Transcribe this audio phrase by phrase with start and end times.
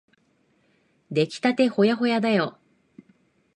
[1.11, 2.57] できたてほやほやだよ。